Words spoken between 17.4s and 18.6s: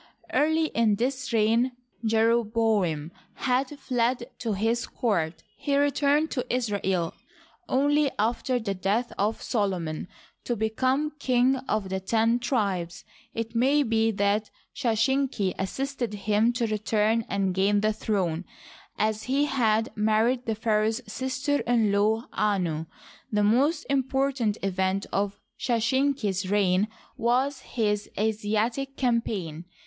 gain the throne,